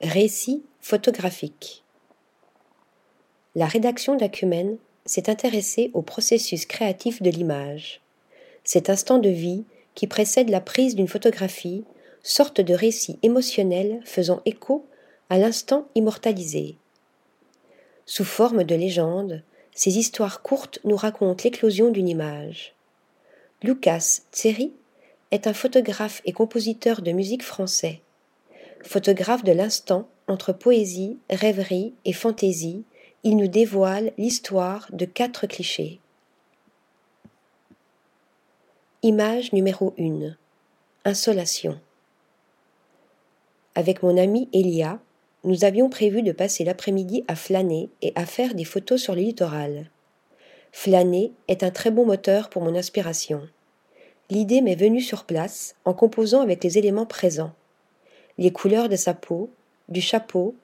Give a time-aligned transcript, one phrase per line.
[0.00, 1.82] Récit photographique.
[3.56, 8.00] La rédaction d'Acumen s'est intéressée au processus créatif de l'image.
[8.62, 9.64] Cet instant de vie
[9.96, 11.82] qui précède la prise d'une photographie,
[12.22, 14.86] sorte de récit émotionnel faisant écho
[15.30, 16.76] à l'instant immortalisé.
[18.06, 19.42] Sous forme de légende,
[19.74, 22.72] ces histoires courtes nous racontent l'éclosion d'une image.
[23.64, 24.72] Lucas Tseri
[25.32, 28.00] est un photographe et compositeur de musique français
[28.82, 32.84] Photographe de l'instant entre poésie, rêverie et fantaisie,
[33.24, 36.00] il nous dévoile l'histoire de quatre clichés.
[39.02, 40.36] Image numéro 1.
[41.04, 41.80] Insolation.
[43.74, 45.00] Avec mon ami Elia,
[45.44, 49.22] nous avions prévu de passer l'après-midi à flâner et à faire des photos sur le
[49.22, 49.90] littoral.
[50.72, 53.48] Flâner est un très bon moteur pour mon inspiration.
[54.30, 57.52] L'idée m'est venue sur place en composant avec les éléments présents
[58.38, 59.50] les couleurs de sa peau,
[59.88, 60.54] du chapeau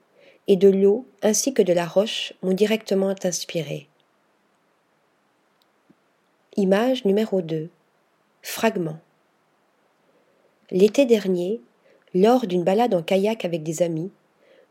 [0.47, 3.89] et de l'eau ainsi que de la roche m'ont directement inspiré.
[6.57, 7.69] Image numéro 2.
[8.43, 8.99] Fragment.
[10.71, 11.61] L'été dernier,
[12.15, 14.13] lors d'une balade en kayak avec des amis,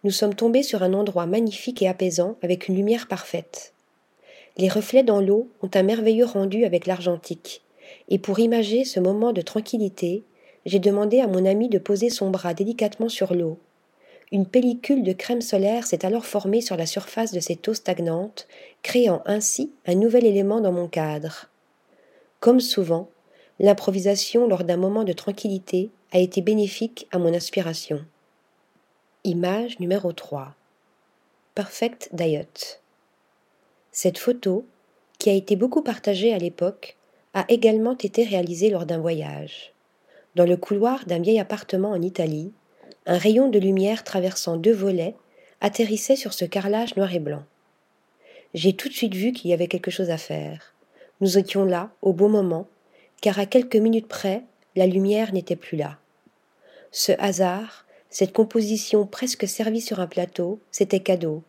[0.03, 3.73] nous sommes tombés sur un endroit magnifique et apaisant avec une lumière parfaite.
[4.57, 7.63] Les reflets dans l'eau ont un merveilleux rendu avec l'argentique,
[8.09, 10.23] et pour imager ce moment de tranquillité,
[10.65, 13.57] j'ai demandé à mon ami de poser son bras délicatement sur l'eau.
[14.31, 18.47] Une pellicule de crème solaire s'est alors formée sur la surface de cette eau stagnante,
[18.81, 21.49] créant ainsi un nouvel élément dans mon cadre.
[22.39, 23.09] Comme souvent,
[23.59, 28.03] l'improvisation lors d'un moment de tranquillité a été bénéfique à mon inspiration.
[29.23, 30.55] Image numéro 3.
[31.55, 32.81] Perfect Diet.
[33.91, 34.65] Cette photo,
[35.19, 36.97] qui a été beaucoup partagée à l'époque,
[37.35, 39.72] a également été réalisée lors d'un voyage.
[40.35, 42.51] Dans le couloir d'un vieil appartement en Italie,
[43.05, 45.15] un rayon de lumière traversant deux volets
[45.61, 47.43] atterrissait sur ce carrelage noir et blanc.
[48.53, 50.73] J'ai tout de suite vu qu'il y avait quelque chose à faire.
[51.21, 52.67] Nous étions là, au bon moment,
[53.21, 54.43] car à quelques minutes près,
[54.75, 55.97] la lumière n'était plus là.
[56.91, 61.43] Ce hasard, cette composition presque servie sur un plateau, c'était cadeau.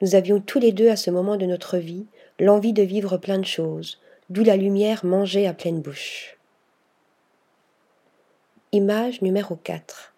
[0.00, 2.06] Nous avions tous les deux à ce moment de notre vie
[2.38, 6.39] l'envie de vivre plein de choses, d'où la lumière mangeait à pleine bouche.
[8.72, 10.14] Image numéro 4.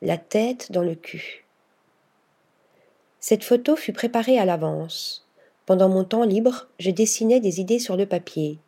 [0.00, 1.44] La tête dans le cul.
[3.18, 5.26] Cette photo fut préparée à l'avance.
[5.66, 8.60] Pendant mon temps libre, je dessinais des idées sur le papier.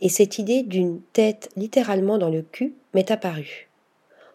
[0.00, 3.70] Et cette idée d'une tête littéralement dans le cul m'est apparue.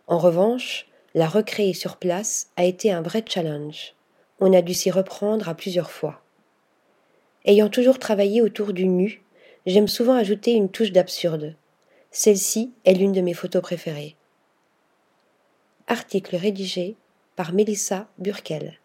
[0.07, 3.93] En revanche, la recréer sur place a été un vrai challenge.
[4.39, 6.21] On a dû s'y reprendre à plusieurs fois.
[7.43, 9.21] Ayant toujours travaillé autour du nu,
[9.65, 11.57] j'aime souvent ajouter une touche d'absurde.
[12.11, 14.15] Celle-ci est l'une de mes photos préférées.
[15.87, 16.95] Article rédigé
[17.35, 18.79] par Mélissa Burkel.